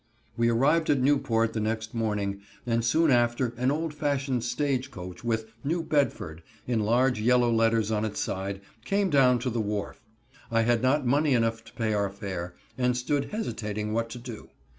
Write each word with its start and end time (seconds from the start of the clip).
We 0.35 0.49
arrived 0.49 0.89
at 0.89 0.99
Newport 0.99 1.53
the 1.53 1.59
next 1.59 1.93
morning, 1.93 2.41
and 2.65 2.83
soon 2.83 3.11
after 3.11 3.53
an 3.55 3.69
old 3.69 3.93
fashioned 3.93 4.43
stage 4.43 4.89
coach, 4.89 5.23
with 5.23 5.45
"New 5.63 5.83
Bedford" 5.83 6.41
in 6.65 6.79
large 6.79 7.19
yellow 7.21 7.51
letters 7.53 7.91
on 7.91 8.03
its 8.03 8.19
sides, 8.19 8.61
came 8.83 9.11
down 9.11 9.37
to 9.41 9.51
the 9.51 9.61
wharf. 9.61 10.03
I 10.49 10.61
had 10.63 10.81
not 10.81 11.05
money 11.05 11.35
enough 11.35 11.63
to 11.65 11.73
pay 11.73 11.93
our 11.93 12.09
fare, 12.09 12.55
and 12.79 12.97
stood 12.97 13.25
hesitating 13.25 13.93
what 13.93 14.09
to 14.09 14.17
do. 14.17 14.49